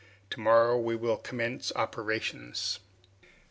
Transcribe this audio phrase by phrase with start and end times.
[0.31, 2.79] To morrow we will commence operations."